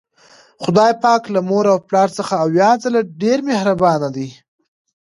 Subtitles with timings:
[0.63, 4.27] خدای پاک له مور او پلار څخه اویا ځلې ډیر مهربان ده